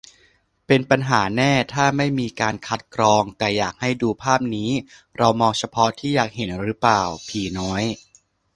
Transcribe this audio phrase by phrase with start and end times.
[0.67, 4.69] เป็นปัญหาแน่ถ้าไม่มีการคัดกรอง แต่อยากให้ดูภาพนี้
[5.17, 7.83] เรามองเฉพาะที่อยากเห็นรึเปล่า ผีน้อย